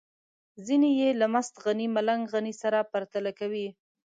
[0.65, 3.67] ځينې يې له مست غني ملنګ غني سره پرتله کوي.